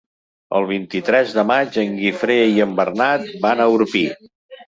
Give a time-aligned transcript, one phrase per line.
[0.59, 4.03] El vint-i-tres de maig en Guifré i en Bernat van a Orpí.